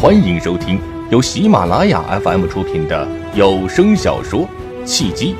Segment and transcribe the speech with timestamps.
[0.00, 4.42] 欢迎收听由喜马拉雅 FM 出品的有声小说
[4.86, 5.34] 《契机》，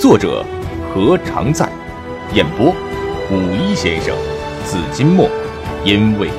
[0.00, 0.42] 作者
[0.94, 1.70] 何常在，
[2.32, 2.70] 演播
[3.30, 4.16] 五一先生、
[4.64, 5.28] 紫金墨，
[5.84, 6.30] 因为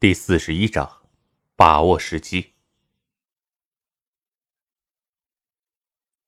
[0.00, 0.90] 第四十一章，
[1.54, 2.54] 把握时机。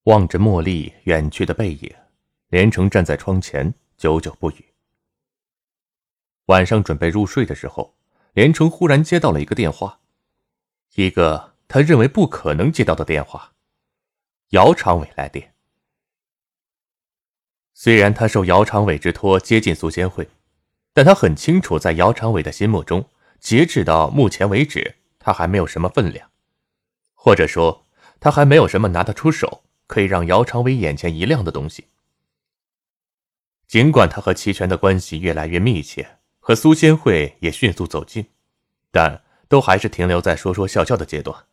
[0.03, 1.91] 望着茉莉远去的背影。
[2.49, 4.67] 连城站在窗前，久久不语。
[6.47, 7.97] 晚上准备入睡的时候，
[8.35, 9.99] 连城忽然接到了一个电话，
[10.95, 13.55] 一个他认为不可能接到的电话。
[14.51, 15.55] 姚长伟来电。
[17.75, 20.29] 虽然他受姚长伟之托接近苏仙慧，
[20.93, 23.11] 但他很清楚，在姚长伟的心目中，
[23.41, 26.31] 截止到目前为止，他还没有什么分量，
[27.13, 27.85] 或者说，
[28.21, 31.89] 他还没有什么拿得出手可以让姚长伟眼前一亮的东西。
[33.67, 38.27] 尽管他和齐全的关系越来越密切，和苏仙慧也迅速走近，
[38.93, 41.47] 但都还是停留在说说笑笑的阶段，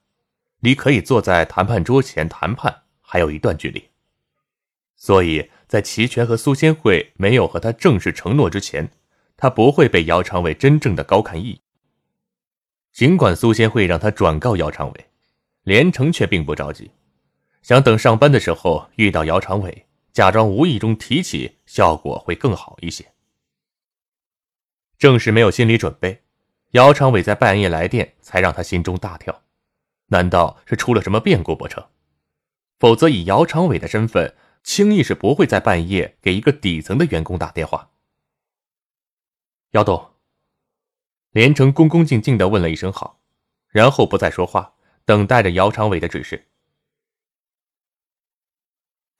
[0.59, 3.89] 离可以坐在谈判桌前谈判还有一段距离。
[4.95, 8.91] 所以在齐全和苏仙慧没有和他正式承诺之前，
[9.35, 11.59] 他不会被姚长伟真正的高看一眼。
[12.91, 15.07] 尽管苏仙慧让他转告姚长伟，
[15.63, 16.91] 连城却并不着急，
[17.63, 19.87] 想等上班的时候遇到姚长伟。
[20.13, 23.13] 假装无意中提起，效果会更好一些。
[24.99, 26.21] 正是没有心理准备，
[26.71, 29.41] 姚长伟在半夜来电，才让他心中大跳。
[30.07, 31.83] 难道是出了什么变故不成？
[32.79, 37.89] 否则以姚长伟的身份，轻易是不会在半夜给一个底层的员工打电话。
[39.71, 40.11] 姚董，
[41.31, 43.19] 连城恭恭敬敬的问了一声好，
[43.69, 46.49] 然后不再说话，等待着姚长伟的指示。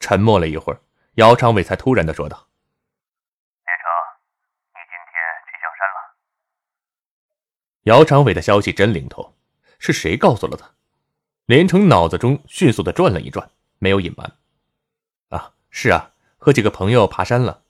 [0.04, 0.82] 沉默了一会儿，
[1.14, 2.36] 姚长伟才突然的说道
[3.64, 3.88] ：“连城，
[4.74, 5.16] 你今天
[5.48, 5.96] 去香山了。”
[7.88, 9.34] 姚长伟的消息真灵通，
[9.80, 10.70] 是谁告诉了他？
[11.46, 14.30] 连城脑子中迅速的转了一转，没有隐瞒
[15.32, 17.64] ：“啊，是啊，和几个朋友爬山了。”“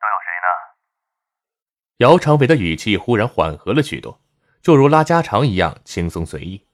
[0.00, 0.48] 都有谁呢？”
[2.02, 4.20] 姚长伟的语气忽然缓和了许多，
[4.60, 6.66] 就如拉家常一样轻松随意。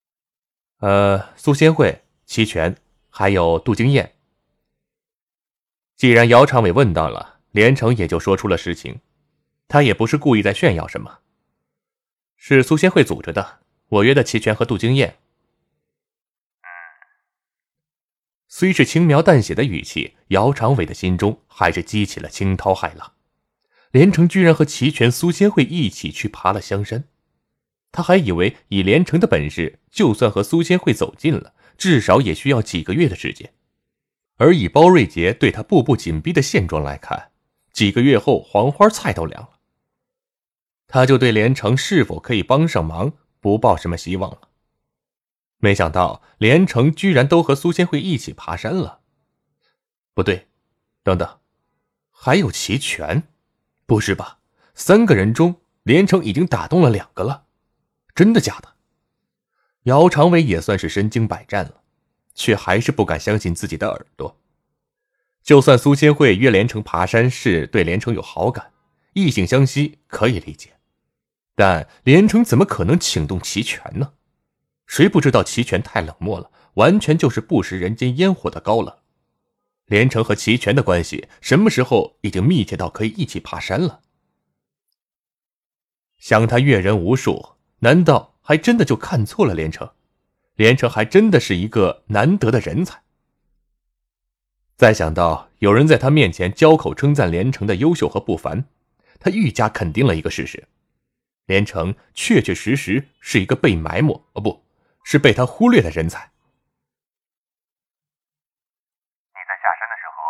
[0.80, 2.76] “呃，苏仙慧。”齐全，
[3.08, 4.14] 还有杜金燕。
[5.96, 9.00] 既然姚长伟问到了，连城也就说出了实情。
[9.66, 11.20] 他也不是故意在炫耀什么，
[12.36, 15.16] 是苏仙会组织的，我约的齐全和杜金燕。
[18.46, 23.14] 虽是轻描淡写的语气，姚长伟的心中还是激起了惊涛骇浪。
[23.90, 27.04] 连城居然和齐全、苏仙会一起去爬了香山，
[27.90, 31.54] 他还以为以连城的本事，就算和苏仙会走近了。
[31.78, 33.54] 至少也需要几个月的时间，
[34.36, 37.30] 而以包瑞杰对他步步紧逼的现状来看，
[37.72, 39.60] 几个月后黄花菜都凉了。
[40.88, 44.48] 他就对连城是否可以帮上忙不抱什么希望了。
[45.58, 49.00] 没想到连城居然都和苏仙慧一起爬山了。
[50.14, 50.48] 不对，
[51.02, 51.38] 等等，
[52.10, 53.22] 还有齐全？
[53.86, 54.38] 不是吧？
[54.74, 57.46] 三个人中，连城已经打动了两个了，
[58.14, 58.77] 真的假的？
[59.88, 61.80] 姚长伟也算是身经百战了，
[62.34, 64.38] 却还是不敢相信自己的耳朵。
[65.42, 68.70] 就算苏千惠约连城爬山是对连城有好感，
[69.14, 70.74] 异性相吸可以理解，
[71.54, 74.12] 但连城怎么可能请动齐全呢？
[74.86, 78.94] 谁不知道齐全太冷漠了，完全就是不食人间烟火的高冷。
[79.86, 84.00] 连城和齐全的关系什么时候已经密切到可以一起爬山了？
[86.18, 88.34] 想他阅人无数，难道？
[88.48, 89.92] 还真的就看错了连城，
[90.54, 93.02] 连城还真的是一个难得的人才。
[94.74, 98.64] 再想到有人在他面前交口称赞连城的优秀和不凡，
[99.20, 100.66] 他愈加肯定了一个事实：
[101.44, 104.64] 连城确确实实是一个被埋没，哦，不
[105.04, 106.32] 是被他忽略的人才。
[109.28, 110.24] 你在下山的时候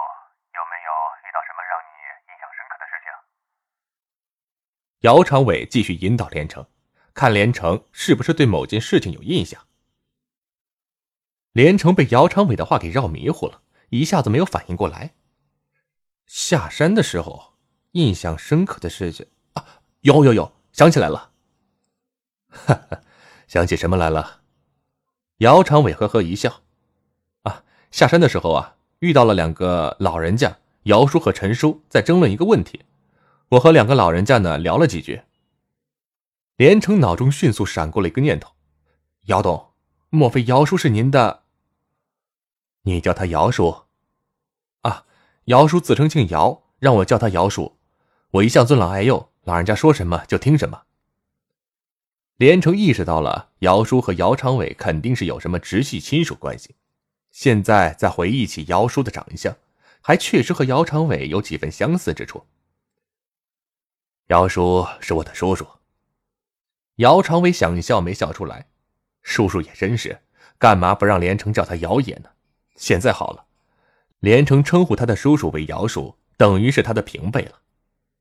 [0.59, 0.91] 有没有
[1.23, 1.95] 遇到什么让你
[2.27, 3.15] 印象深刻的事情？
[5.03, 6.67] 姚长伟继续引导连城。
[7.19, 9.61] 看连城是不是对某件事情有印象？
[11.51, 15.15] 连城被姚长伟的话给绕迷糊了，一下子没有反应过来。
[16.27, 17.55] 下山的时候，
[17.91, 21.33] 印象深刻的事情啊，有有有，想起来了。
[22.51, 23.01] 哈哈，
[23.49, 24.43] 想起什么来了？
[25.39, 26.61] 姚长伟呵呵一笑。
[27.43, 32.83] 啊，下山的时候啊，遇到了两个老人家，姚叔和陈叔在争论一个问题，
[33.49, 35.23] 我和两个老人家呢聊了几句。
[36.59, 38.51] 连城脑中迅速闪过了一个念头
[39.27, 39.75] ：“姚董，
[40.11, 41.45] 莫非姚叔是您的？
[42.83, 43.85] 你叫他姚叔，
[44.81, 45.07] 啊
[45.45, 47.79] 姚叔自称姓姚，让我叫他姚叔。
[48.33, 50.83] 我一向尊老爱幼，老人家说什么就听什么。
[52.39, 56.75] 连城意识到了姚叔和姚长伟肯定是有什么直系亲属关系，
[57.31, 59.57] 现在再回忆起姚叔的长相，
[60.01, 62.45] 还确实和姚长伟有几分相似之处。
[64.27, 65.65] 姚叔是我的叔叔。
[66.99, 68.67] 姚长伟想笑没笑出来，
[69.23, 70.21] 叔叔也真是，
[70.59, 72.31] 干嘛不让连城叫他姚爷呢？
[72.75, 73.47] 现在好了，
[74.19, 77.61] 连城称呼他的叔叔为姚叔，等于是他的平辈了。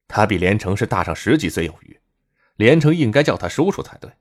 [0.07, 1.99] 他比连城是大上十几岁有余，
[2.55, 4.11] 连城应该叫他叔叔才对。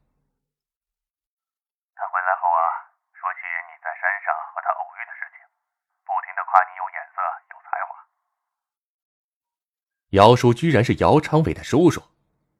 [1.95, 5.45] 他回来后啊，说起你在山上和他偶遇的事情，
[6.01, 7.21] 不停的夸你有眼色、
[7.53, 8.09] 有才华。
[10.17, 12.03] 姚叔居然是姚长伟的叔叔，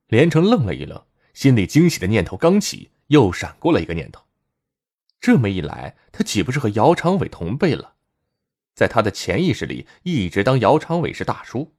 [0.09, 1.03] 连城愣了一愣，
[1.37, 4.23] 心里惊喜的念头刚起，又闪过了一个念头：
[5.21, 7.97] 这么一来，他岂不是和姚长伟同辈了？
[8.75, 11.76] 在他的潜意识里，一直当姚长伟是大叔。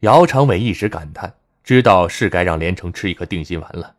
[0.00, 1.34] 姚长伟一时感叹，
[1.64, 3.96] 知道是该让连城吃一颗定心丸了。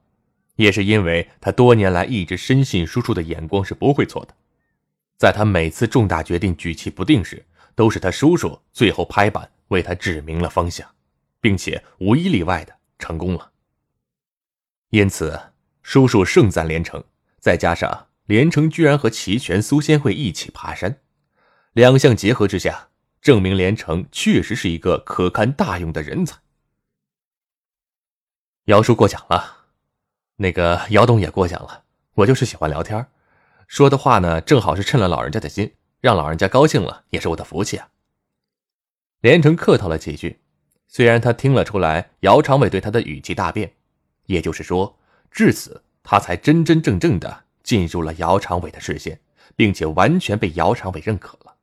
[0.55, 4.33] 也是因为他多年来一直深信叔叔的眼光是不会错的，
[5.17, 7.45] 在他每次重大决定举棋不定时，
[7.75, 10.87] 都是他叔叔最后拍板为他指明了方向，
[11.39, 13.51] 并且无一例外的成功了。
[14.89, 15.39] 因此，
[15.83, 17.03] 叔叔盛赞连城，
[17.39, 20.99] 再加上连城居然和齐全、苏仙慧一起爬山，
[21.73, 22.89] 两相结合之下。
[23.21, 26.37] 证明连城确实是一个可堪大用的人才。
[28.65, 29.65] 姚叔过奖了，
[30.37, 31.83] 那个姚董也过奖了。
[32.15, 33.07] 我就是喜欢聊天，
[33.67, 37.89] 说的话呢，正好是趁了老人家的心，让老人家高兴了，也是我的福气啊。
[39.21, 40.39] 连城客套了几句，
[40.87, 43.73] 虽然他听了出来姚长伟对他的语气大变，
[44.25, 44.97] 也就是说，
[45.31, 49.19] 至此他才真真正正的进入了姚长伟的视线，
[49.55, 51.56] 并且完全被姚长伟认可了。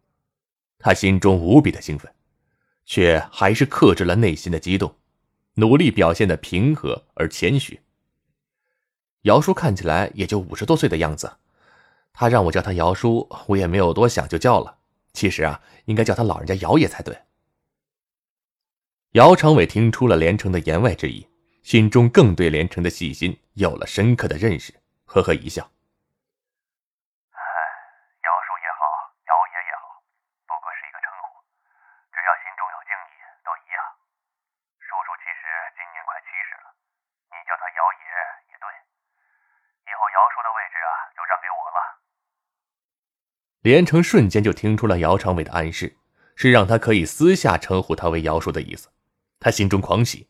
[0.85, 2.13] 他心中无比的兴奋，
[2.85, 4.95] 却还是克制了内心的激动，
[5.55, 7.81] 努力表现的平和而谦虚。
[9.23, 11.39] 姚叔看起来也就五十多岁的样子，
[12.13, 14.77] 他让我叫他姚叔，我也没有多想就叫了。
[15.15, 17.17] 其实啊，应该叫他老人家姚爷才对。
[19.13, 21.27] 姚长伟听出了连城的言外之意，
[21.63, 24.75] 心中更对连城的细心有了深刻的认识，
[25.07, 25.67] 呵呵一笑。
[43.65, 45.97] 连城瞬间就听出了姚长伟的暗示，
[46.37, 48.89] 是让他可以私下称呼他为姚叔的意思。
[49.41, 50.27] 他心中狂喜，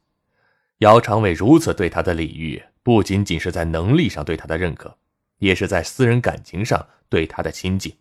[0.79, 4.99] 姚长伟如此对他的礼遇，不仅仅是在能力上对他的认可，
[5.39, 7.97] 也是在私人感情上对他的亲近。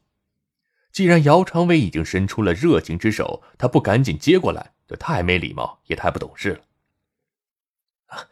[0.91, 8.25] 既然姚长伟已经伸出了热情之手，他不赶紧接过来，就太没礼貌，也太不懂事了。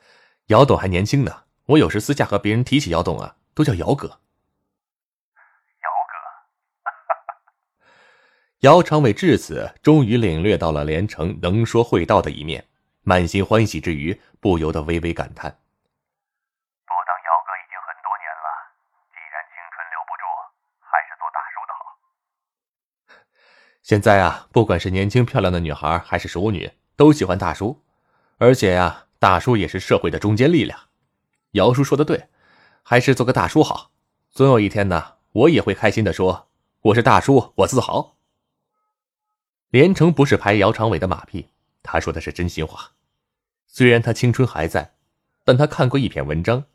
[0.47, 4.20] 姚董还年轻呢，我有时私下和别人提起姚董啊，都叫姚哥。
[8.61, 12.63] 姚长伟至此终于领略到了连城能说会道的一面，
[13.01, 15.49] 满心欢喜之余，不由得微微感叹
[16.85, 18.45] ：“不当姚哥已经很多年了，
[19.09, 20.23] 既然青春留不住，
[20.79, 21.97] 还是做大叔的好。”
[23.81, 27.83] 现在啊，不管是年轻漂亮的女孩还是熟女，都喜欢大叔，
[28.37, 30.77] 而且呀，大叔也是社会的中坚力量。
[31.53, 32.27] 姚叔说的对，
[32.83, 33.89] 还是做个大叔好。
[34.29, 36.51] 总有一天呢，我也会开心的说
[36.81, 38.17] ：“我是大叔，我自豪。”
[39.71, 41.47] 连城不是拍姚长伟的马屁，
[41.81, 42.91] 他说的是真心话。
[43.67, 44.95] 虽然他青春还在，
[45.45, 46.65] 但他看过一篇文章，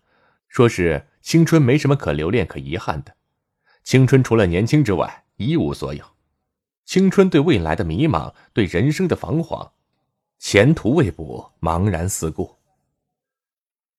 [0.49, 3.15] 说是青春没什么可留恋、可遗憾的。
[3.85, 6.03] 青春除了年轻之外一无所有。
[6.87, 9.73] 青春对未来的迷茫，对人生的彷徨，
[10.39, 12.57] 前途未卜，茫然四顾。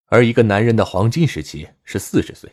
[0.08, 2.52] 而一个男人的黄金时期是四十岁，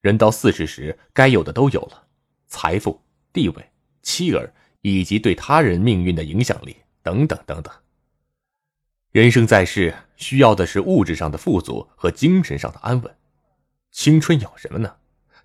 [0.00, 2.08] 人到四十时，该有的都有了：
[2.48, 3.00] 财富、
[3.32, 3.70] 地位、
[4.02, 4.52] 妻儿。
[4.84, 7.72] 以及对他人命运的影响力等等等等。
[9.12, 13.16] 人生在世，需要的是物质上的富足和精神上的安稳。
[13.90, 14.94] 青春有什么呢？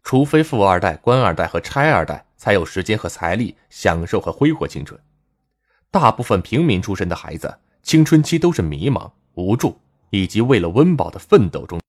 [0.03, 4.99] 除非富二代、官二代和差二代才有时间和财力享受和挥霍青春。
[5.89, 9.79] 大部分平民出身的孩子，青春期都是迷茫、无助、
[10.09, 11.79] 以及为了温饱的奋斗中。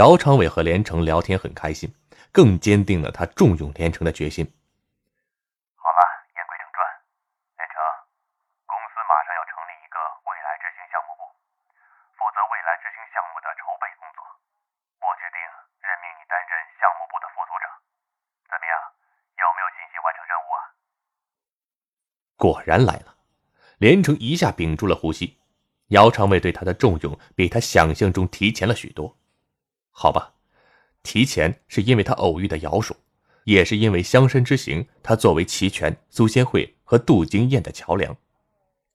[0.00, 1.92] 姚长伟和连城聊天很开心，
[2.32, 4.40] 更坚定了他重用连城的决心。
[5.76, 6.00] 好了，
[6.32, 6.80] 言归正传，
[7.60, 7.76] 连城，
[8.64, 11.28] 公司马上要成立一个未来之星项目部，
[12.16, 14.24] 负责未来之星项目的筹备工作。
[15.04, 15.36] 我决定
[15.84, 17.68] 任命你担任项目部的副组长，
[18.48, 18.72] 怎么样？
[19.36, 20.60] 有没有信心完成任务啊？
[22.40, 23.20] 果然来了，
[23.76, 25.36] 连城一下屏住了呼吸。
[25.92, 29.20] 姚长伟对他的重用比他想象中提前了许多。
[29.92, 30.34] 好吧，
[31.02, 32.96] 提前是因为他偶遇的姚叔，
[33.44, 38.16] 也是因为乡绅之行，他作为齐全、苏仙慧和杜金燕的桥梁，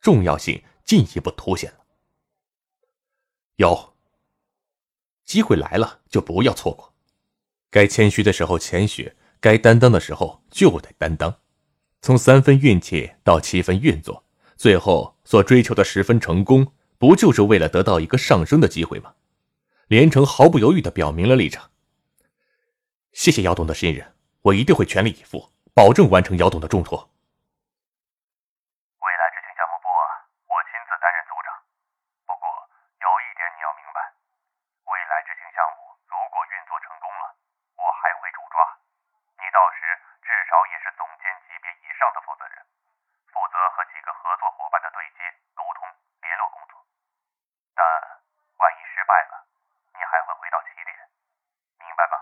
[0.02, 1.78] 重要性进一步凸显了。
[3.56, 3.94] 有
[5.24, 6.94] 机会来了就不要错过，
[7.70, 11.40] 该谦虚的时候谦虚，该担当的时候就得担当。
[12.02, 14.24] 从三分运气到七分运作，
[14.56, 19.16] 最后所追求的十分成功，不就是为了得到一个上升的机会吗？
[19.88, 21.72] 连城毫不犹豫的表明了立场。
[23.16, 24.04] 谢谢姚董的信任，
[24.44, 27.08] 我一定会全力以赴，保证完成姚董的重托。
[29.00, 29.88] 未来执行项目部，
[30.52, 31.56] 我亲自担任组长。
[32.28, 32.52] 不过
[33.00, 34.12] 有一点你要明白，
[34.92, 37.40] 未来执行项目如果运作成功了，
[37.80, 38.60] 我还会主抓，
[39.40, 39.88] 你到时
[40.20, 42.60] 至少也是总监级别以上的负责人，
[43.32, 45.24] 负责和几个合作伙伴的对接、
[45.56, 45.88] 沟通、
[46.28, 46.76] 联络工作。
[47.72, 47.88] 但
[48.60, 49.48] 万一失败了，
[50.08, 50.96] 还会回到起点，
[51.80, 52.16] 明白吗？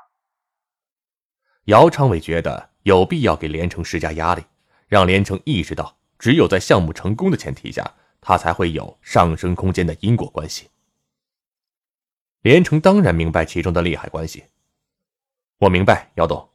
[1.65, 4.43] 姚昌伟觉得有必要给连城施加压力，
[4.87, 10.69] 让连城意识到，只有在项目成功的前提下，他才会有上升空间的因果关系。
[12.41, 14.43] 连城当然明白其中的利害关系。
[15.57, 16.47] 我明白，姚董，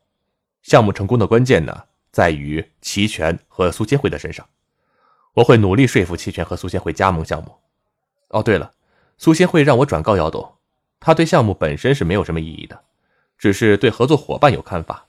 [0.62, 4.46] 项目成功的关键呢，在于齐全和苏千惠的身上。
[5.34, 7.52] 我会努力说服齐全和苏千惠加盟项目。
[8.28, 8.72] 哦，对了，
[9.18, 10.54] 苏千惠让我转告姚董。
[11.00, 12.84] 他对项目本身是没有什么意义的，
[13.40, 15.08] 只是对合作伙伴有看法。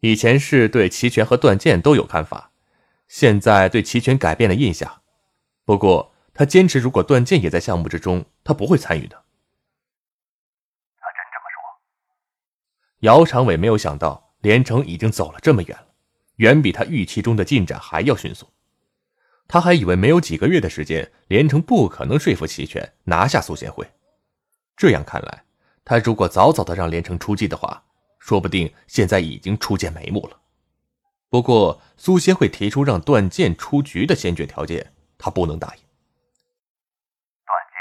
[0.00, 2.50] 以前是对齐全和段剑都有看法，
[3.08, 5.00] 现在对齐全改变了印象。
[5.64, 9.16] 不过他坚持，如果段剑也在项目之中，他不会参与的。
[10.98, 11.80] 他真这么说？
[13.00, 15.86] 姚长伟没有想到连城已经走了这么远了，
[16.36, 18.46] 远比他预期中的进展还要迅速。
[19.48, 23.90] 他还以为没有几个月的时间，连城不可能说服齐全拿下苏贤惠。
[24.76, 25.44] 这样看来，
[25.84, 27.84] 他如果早早的让连城出击的话，
[28.18, 30.38] 说不定现在已经初见眉目了。
[31.28, 35.82] 不过苏仙会提出让段剑出局的先决条件，他不能答应。
[35.82, 37.80] 段剑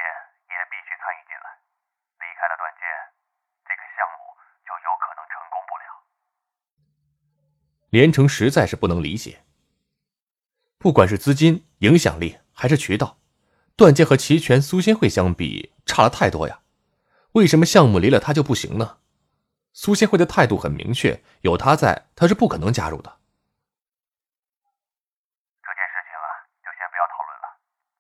[0.49, 1.45] 也必须参与进来，
[2.17, 2.81] 离开了段剑，
[3.67, 4.33] 这个项目
[4.65, 5.83] 就有可能成功不了。
[7.89, 9.43] 连城实在是不能理解，
[10.79, 13.19] 不管是资金、影响力还是渠道，
[13.75, 16.60] 段剑和齐全、苏仙会相比差了太多呀。
[17.33, 18.99] 为什么项目离了他就不行呢？
[19.73, 23.07] 苏仙慧的态度很明确，有他在，他是不可能加入的。
[25.63, 26.27] 这件事情啊，
[26.59, 27.47] 就先不要讨论了。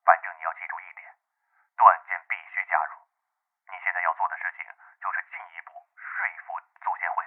[0.03, 1.07] 反正你要记住一点，
[1.79, 2.99] 段剑必须加入。
[3.71, 4.67] 你现在要做的事情
[4.99, 6.03] 就是进一步说
[6.43, 7.23] 服苏仙慧。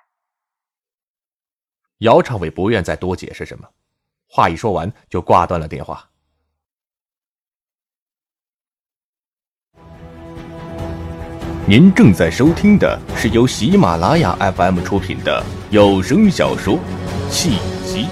[2.05, 3.73] 姚长伟不愿再多解释什么，
[4.29, 6.13] 话一说完就挂断了电话。
[11.67, 16.75] 您正在收听的是由喜马拉雅 FM 出品的有声小说
[17.31, 17.57] 《契
[17.87, 18.05] 机》。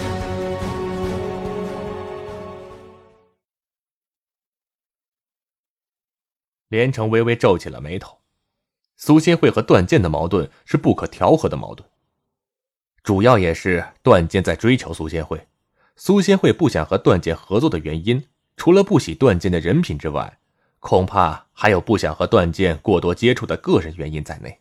[6.69, 8.21] 连城微微皱起了眉头。
[8.97, 11.85] 苏仙慧和段剑的矛盾是不可调和的矛盾，
[13.03, 15.47] 主要也是段剑在追求苏仙慧，
[15.97, 18.25] 苏仙慧不想和段剑合作的原因，
[18.57, 20.39] 除了不喜段剑的人品之外。
[20.83, 24.59] 恐怕还有不想和段剑过多接触的个人原因在内。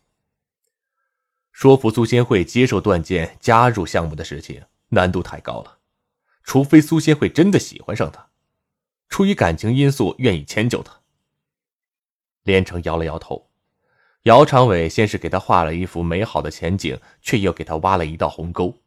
[1.50, 5.78] 说服苏仙慧接受段剑加入项目的事情难度太高了，
[6.44, 8.28] 除非苏仙慧真的喜欢上他，
[9.08, 11.00] 出于感情因素愿意迁就他。
[12.44, 13.48] 连城摇了摇头，
[14.22, 18.78] 姚长伟先是给他画了一幅美好的前景，却又给他挖了一道鸿沟，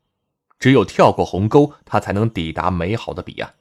[0.57, 3.55] 只有跳过鸿沟，他才能抵达美好的彼岸。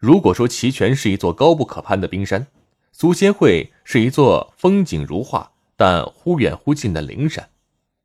[0.00, 2.46] 如果说齐全是一座高不可攀的冰山，
[2.90, 7.50] 苏仙会是一座风景如画但忽远忽近的灵山，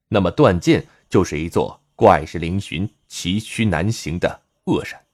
[0.09, 5.05] 那么断剑就是一座怪石嶙峋、崎岖难行的恶山。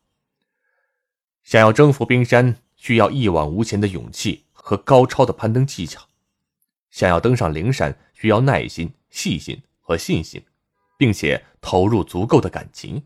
[1.43, 6.07] 想要征服冰山，需要一往无前的勇气和高超的攀登技巧。
[6.89, 10.43] 想要登上灵山，需要耐心、细心和信心，
[10.97, 13.03] 并且投入足够的感情。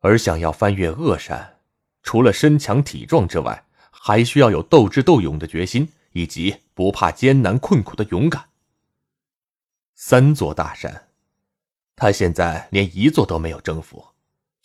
[0.00, 1.59] 而想要翻越恶山，
[2.02, 8.48] 除了身强体壮之外，还需要有斗智斗勇的决心，以及不怕艰难困苦的勇敢。
[9.94, 11.08] 三座大山，
[11.94, 14.08] 他现在连一座都没有征服，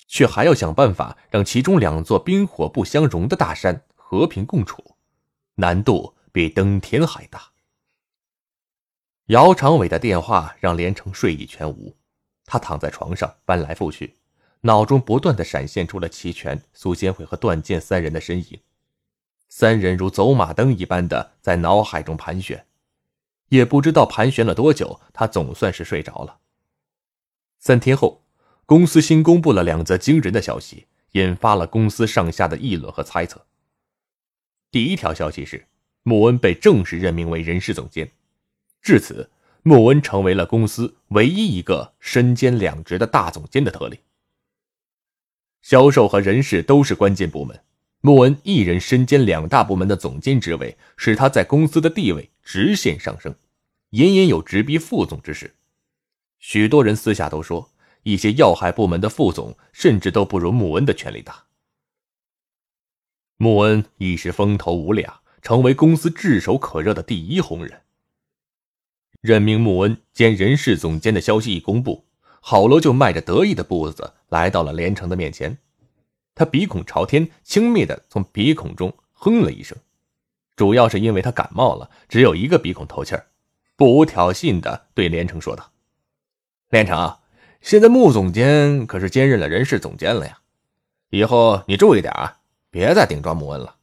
[0.08, 4.96] 却还要想办法让其中两座冰火不相容的大山和平共处，
[5.56, 7.51] 难度比登天还大。
[9.25, 11.98] 姚长伟的电话让连城睡意全无，
[12.46, 14.15] 他躺在床上翻来覆去，
[14.65, 18.60] 脑中不断的闪现出了齐全、苏仙惠和段剑三人的身影，
[19.48, 22.65] 三人如走马灯一般的在脑海中盘旋，
[23.50, 26.39] 也不知道盘旋了多久，他总算是睡着了。
[27.60, 28.24] 三天后，
[28.65, 33.45] 公司新公布了两则惊人的消息，引发了公司上下的议论和猜测。
[34.72, 35.67] 第一条消息是，
[36.01, 38.10] 穆恩被正式任命为人事总监。
[38.81, 39.29] 至此，
[39.62, 44.00] 穆恩成为了公司唯一一个身兼两职的大总监的特例。
[45.65, 47.60] 销售和人事都是关键部门，
[48.01, 53.34] 穆恩一人身兼两大部门的总监职位，使他在公司的地位直线上升，
[53.89, 55.55] 隐隐有直逼副总之势。
[56.38, 57.72] 许多人私下都说，
[58.03, 61.45] 一些要害部门的副总甚至都不如穆恩的权力大。
[63.38, 67.81] 穆恩一时风头无两，成为公司炙手可热的第一红人。
[69.19, 72.05] 任命穆恩兼人事总监的消息一公布，
[72.48, 75.58] 郝楼就迈着得意的步子来到了连城的面前。
[76.36, 79.75] 他鼻孔朝天，轻蔑的从鼻孔中哼了一声，
[80.56, 83.25] 主要是因为他感冒了，只有一个鼻孔透气儿，
[83.75, 85.72] 不无挑衅的对连城说道
[86.70, 87.16] ：“连城，
[87.62, 90.38] 现在穆总监可是兼任了人事总监了呀，
[91.10, 92.38] 以后你注意点啊，
[92.70, 93.78] 别再顶撞穆恩了。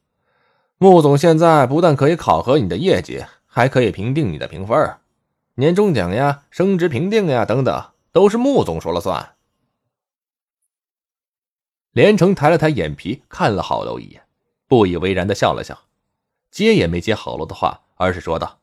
[0.78, 4.94] 穆总现在不但可以考核你的业绩，还可以评定你的评分。”
[5.56, 9.36] 年终奖呀，升职评定呀，等等，都是穆总说了算。
[11.90, 14.26] 连城抬了抬眼皮，看了郝楼一眼，
[14.66, 15.78] 不以为然的笑了笑，
[16.50, 18.60] 接也没接郝楼的话，而是说道：“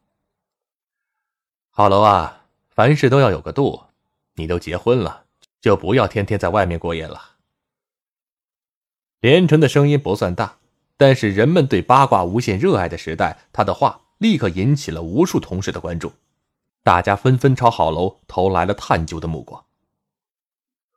[1.69, 3.83] 郝楼啊，凡事都要有个度，
[4.35, 5.25] 你都结婚了，
[5.61, 7.37] 就不要天天在外面过夜了。”
[9.21, 10.57] 连城的声音不算大，
[10.97, 16.13] 但是人们对八卦无限热爱的时代，他的话立刻引起了无数同事的关注。
[16.83, 19.65] 大家纷纷朝郝楼投来了探究的目光。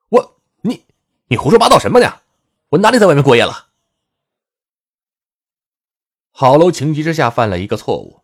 [0.08, 0.84] 我，你，
[1.28, 2.20] 你胡说八道什么呢？
[2.70, 3.68] 我哪里在外面过夜了？
[6.30, 8.22] 郝楼情急之下犯了一个错误，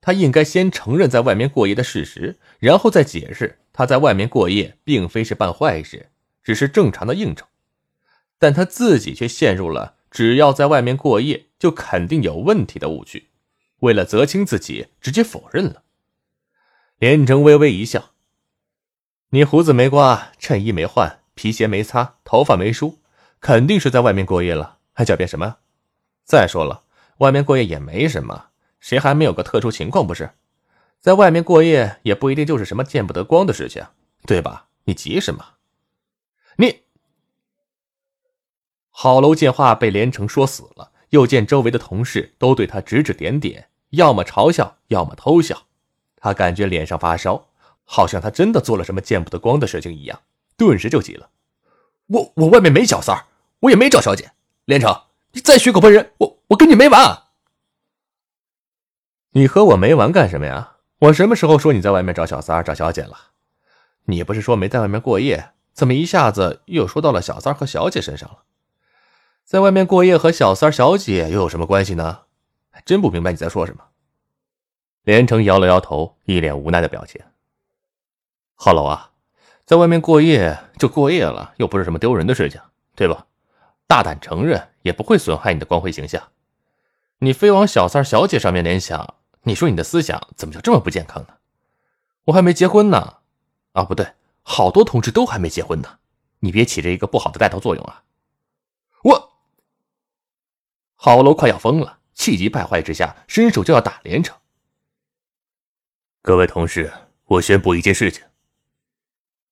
[0.00, 6.10] 他应该先承认在外面过夜的事实，然后再解释他在外面过夜并非是办坏事，
[6.42, 7.46] 只是正常的应酬。
[8.38, 13.28] 但他自己却陷入了只要在外面过夜就肯定有问题的误区，
[13.80, 15.82] 为了责清自己，直接否认了。
[17.00, 18.10] 连城微微一笑
[19.32, 22.98] ：“你胡子没刮，衬衣没换，皮鞋没擦，头发没梳，
[23.40, 25.56] 肯定是在外面过夜了，还狡辩什么？
[26.26, 26.82] 再说了，
[27.20, 28.48] 外面过夜也没什么，
[28.80, 30.32] 谁还没有个特殊情况不是？
[31.00, 33.82] 在外面过夜也不一定就是什么见不得光的事情，
[34.26, 34.66] 对吧？
[34.84, 35.42] 你急什么？
[36.56, 36.82] 你……”
[38.92, 45.62] 郝楼见话被连城说死了，又见周围的同事都对他指指点点，要么嘲笑，要么偷笑。
[46.20, 47.48] 他感觉脸上发烧，
[47.84, 50.20] 好像他真的做了什么见不得光的事情一样，
[50.56, 51.30] 顿时就急了
[52.08, 53.24] ：“我我外面没小三儿，
[53.60, 54.30] 我也没找小姐。
[54.66, 54.94] 连城，
[55.32, 57.22] 你再血口喷人，我我跟你没完！
[59.32, 60.76] 你和我没完干什么呀？
[60.98, 63.16] 我什么时候说你在外面找小三儿、找小姐了？
[64.04, 68.40] 你不是说没在外面过夜，怎么一下子又说到了小三和小姐身上了？
[69.44, 72.20] 在外面过夜和小三、小姐又有什么关系呢？
[72.84, 73.84] 真不明白你在说什么。”
[75.02, 77.20] 连城摇了摇头，一脸无奈的表情。
[78.54, 79.12] 郝楼啊，
[79.64, 82.60] 在外面过夜就过夜了，又不是什么丢人的事情，
[82.94, 83.26] 对吧？
[83.86, 86.28] 大胆承认也不会损害你的光辉形象。
[87.18, 91.34] 你非往小三小姐上面联想，你说你的思想怎么就这么不健康呢？
[92.24, 93.18] 我还没结婚呢，
[93.72, 95.98] 啊，不对，好多同志都还没结婚呢。
[96.40, 98.04] 你别起着一个不好的带头作用啊！
[99.02, 99.32] 我，
[100.96, 104.36] 郝楼快要疯了，气急败坏之下，伸手就要打连城。
[106.22, 106.92] 各位同事，
[107.24, 108.22] 我宣布一件事情。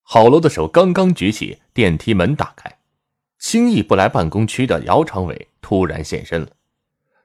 [0.03, 2.79] 郝楼的手刚刚举起，电梯门打开，
[3.39, 6.49] 轻易不来办公区的姚长伟突然现身了。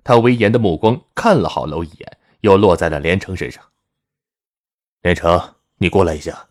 [0.01, 3.61] 他威严的目光看了郝楼一眼，又落在了连城身上。
[5.01, 6.47] 连城，你过来一下。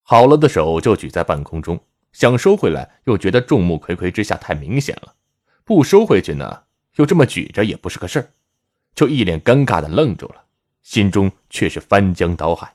[0.00, 1.78] 郝楼的手就举在半空中，
[2.12, 5.14] 想收回来，又觉得众目睽睽之下太明显了，
[5.62, 6.64] 不收回去呢，
[6.94, 8.32] 又这么举着也不是个事儿，
[8.94, 10.46] 就一脸尴尬的愣住了，
[10.88, 12.72] 心中却是翻江倒海。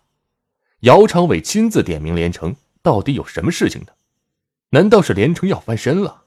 [0.82, 3.88] 姚长伟亲自点名连城，到底有什么事情呢？
[4.69, 6.21] 难道是连城要翻身了？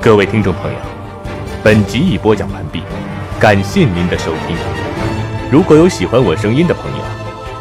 [0.00, 0.78] 各位听众朋友，
[1.64, 2.84] 本集已播讲完毕，
[3.40, 4.56] 感谢您的收听。
[5.50, 7.04] 如果有喜欢我声音的朋友，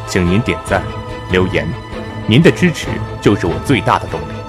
[0.08, 0.84] 请您点赞、
[1.32, 1.68] 留言，
[2.30, 2.88] 您的支持
[3.20, 4.41] 就是我最大的动力。